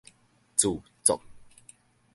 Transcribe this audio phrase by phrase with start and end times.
[0.55, 0.67] 自
[1.03, 1.21] 作